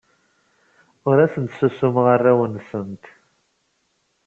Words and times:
Ur 1.09 1.17
asent-ssusumeɣ 1.25 2.05
arraw-nsent. 2.13 3.03